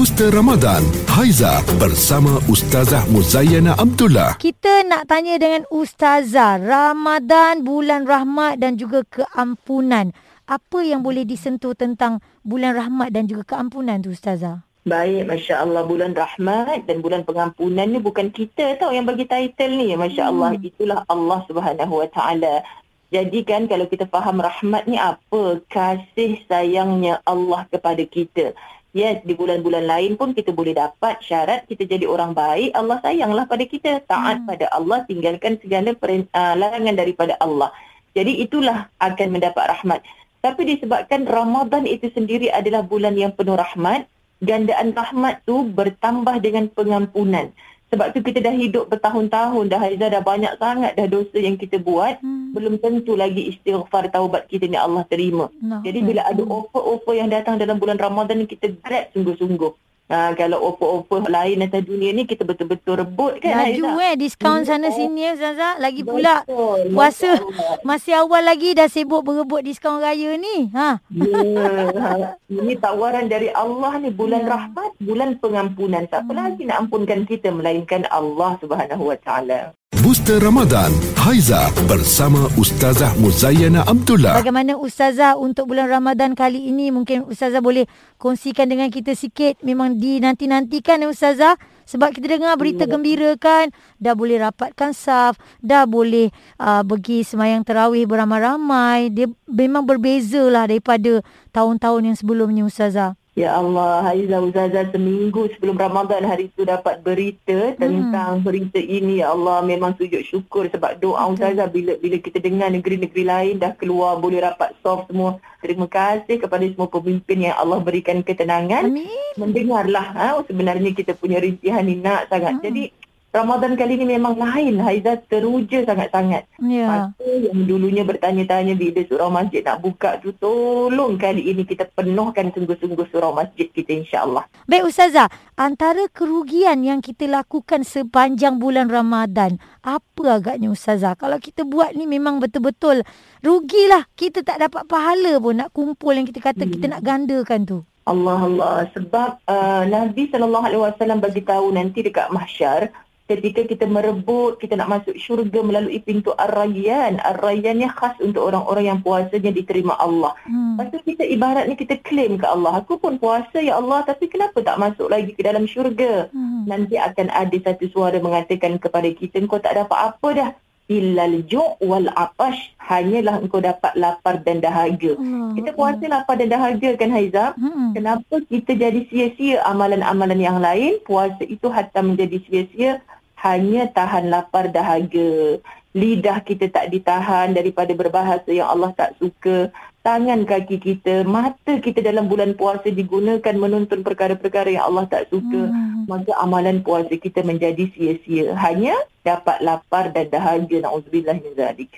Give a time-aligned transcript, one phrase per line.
[0.00, 0.80] Booster Ramadan
[1.12, 4.40] Haiza bersama Ustazah Muzayana Abdullah.
[4.40, 10.16] Kita nak tanya dengan Ustazah, Ramadan, bulan rahmat dan juga keampunan.
[10.48, 14.64] Apa yang boleh disentuh tentang bulan rahmat dan juga keampunan tu Ustazah?
[14.88, 19.76] Baik, Masya Allah bulan rahmat dan bulan pengampunan ni bukan kita tau yang bagi title
[19.76, 19.92] ni.
[20.00, 20.64] Masya Allah, hmm.
[20.64, 22.64] itulah Allah Subhanahu Wa Taala.
[23.12, 25.60] Jadi kan kalau kita faham rahmat ni apa?
[25.68, 28.56] Kasih sayangnya Allah kepada kita.
[28.90, 32.74] Yes, di bulan-bulan lain pun kita boleh dapat syarat kita jadi orang baik.
[32.74, 34.02] Allah sayanglah pada kita.
[34.02, 34.48] Taat hmm.
[34.50, 37.70] pada Allah, tinggalkan segala perin, uh, larangan daripada Allah.
[38.18, 40.02] Jadi itulah akan mendapat rahmat.
[40.42, 44.10] Tapi disebabkan Ramadan itu sendiri adalah bulan yang penuh rahmat,
[44.42, 47.54] gandaan rahmat tu bertambah dengan pengampunan.
[47.90, 51.82] Sebab tu kita dah hidup bertahun-tahun dah Haiza dah banyak sangat dah dosa yang kita
[51.82, 52.22] buat.
[52.22, 52.54] Hmm.
[52.54, 55.50] Belum tentu lagi istighfar taubat kita ni Allah terima.
[55.58, 55.82] No.
[55.82, 56.54] Jadi bila ada hmm.
[56.54, 59.89] offer-offer yang datang dalam bulan Ramadan ni kita grab sungguh-sungguh.
[60.10, 64.90] Ha, kalau offer-offer lain atas dunia ni kita betul-betul rebut kan Laju eh diskaun sana
[64.90, 67.38] sini ya Zaza Lagi pula betul, puasa
[67.86, 70.98] masih awal lagi dah sibuk berebut diskaun raya ni ha.
[71.14, 72.10] Ya, ha.
[72.50, 74.50] Ini tawaran dari Allah ni bulan ya.
[74.50, 76.34] rahmat, bulan pengampunan Tak hmm.
[76.34, 83.82] lagi nak ampunkan kita melainkan Allah subhanahu wa ta'ala Booster Ramadan Haiza bersama Ustazah Muzayana
[83.84, 84.38] Abdullah.
[84.38, 86.94] Bagaimana Ustazah untuk bulan Ramadan kali ini?
[86.94, 89.58] Mungkin Ustazah boleh kongsikan dengan kita sikit.
[89.66, 91.58] Memang dinanti-nantikan ya Ustazah.
[91.90, 92.90] Sebab kita dengar berita ya.
[92.90, 93.74] gembira kan.
[93.98, 95.34] Dah boleh rapatkan saf.
[95.58, 96.30] Dah boleh
[96.62, 99.10] uh, pergi semayang terawih beramai-ramai.
[99.10, 101.18] Dia memang berbeza lah daripada
[101.50, 103.18] tahun-tahun yang sebelumnya Ustazah.
[103.40, 108.44] Ya Allah, Haiza Uzaza seminggu sebelum Ramadan hari itu dapat berita tentang hmm.
[108.44, 109.24] berita ini.
[109.24, 113.72] Ya Allah, memang sujud syukur sebab doa Uzaza bila bila kita dengar negeri-negeri lain dah
[113.80, 115.40] keluar boleh rapat soft semua.
[115.64, 118.92] Terima kasih kepada semua pemimpin yang Allah berikan ketenangan.
[118.92, 119.32] Amin.
[119.40, 122.60] Mendengarlah ha, sebenarnya kita punya rintihan ni nak sangat.
[122.60, 122.64] Hmm.
[122.68, 122.92] Jadi
[123.30, 124.82] Ramadan kali ini memang lain.
[124.82, 126.50] Haiza teruja sangat-sangat.
[126.58, 127.14] Ya.
[127.14, 132.50] Masa yang dulunya bertanya-tanya bila surau masjid nak buka tu, tolong kali ini kita penuhkan
[132.50, 134.50] sungguh-sungguh surau masjid kita insyaAllah.
[134.66, 141.14] Baik Ustazah, antara kerugian yang kita lakukan sepanjang bulan Ramadan, apa agaknya Ustazah?
[141.14, 143.06] Kalau kita buat ni memang betul-betul
[143.46, 144.10] rugilah.
[144.18, 146.72] Kita tak dapat pahala pun nak kumpul yang kita kata hmm.
[146.74, 147.78] kita nak gandakan tu.
[148.10, 152.90] Allah Allah sebab uh, Nabi sallallahu alaihi wasallam bagi tahu nanti dekat mahsyar
[153.30, 157.22] ketika kita merebut kita nak masuk syurga melalui pintu Ar-Rayyan.
[157.22, 160.34] Ar-Rayyan ni khas untuk orang-orang yang puasanya diterima Allah.
[160.42, 160.74] Hmm.
[160.74, 164.58] Lepas tu kita ibaratnya kita claim ke Allah, aku pun puasa ya Allah tapi kenapa
[164.66, 166.26] tak masuk lagi ke dalam syurga?
[166.34, 166.66] Hmm.
[166.66, 170.50] Nanti akan ada satu suara mengatakan kepada kita, kau tak dapat apa dah.
[170.90, 175.14] Illal ju' wal atash hanyalah engkau dapat lapar dan dahaga.
[175.14, 175.54] Hmm.
[175.54, 177.54] Kita puasa lapar dan dahaga kan Haiza?
[177.54, 177.94] Hmm.
[177.94, 180.98] Kenapa kita jadi sia-sia amalan-amalan yang lain?
[181.06, 182.98] Puasa itu hatta menjadi sia-sia
[183.40, 185.60] hanya tahan lapar dahaga.
[185.90, 189.74] Lidah kita tak ditahan daripada berbahasa yang Allah tak suka.
[190.00, 195.68] Tangan kaki kita, mata kita dalam bulan puasa digunakan menonton perkara-perkara yang Allah tak suka.
[195.68, 196.08] Hmm.
[196.08, 198.56] Maka amalan puasa kita menjadi sia-sia.
[198.56, 198.96] Hanya
[199.26, 200.88] dapat lapar dan dahaga.
[200.88, 201.90] Na'udzubillah min zalik.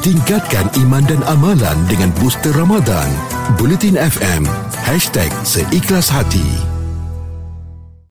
[0.00, 3.06] Tingkatkan iman dan amalan dengan booster Ramadan.
[3.60, 4.48] Bulletin FM.
[4.82, 6.69] Hashtag Seikhlas Hati.